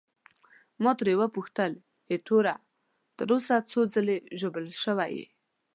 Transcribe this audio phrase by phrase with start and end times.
[0.83, 1.71] ما ترې وپوښتل:
[2.11, 2.55] ایټوره،
[3.17, 5.25] تر اوسه څو ځلي ژوبل شوی یې؟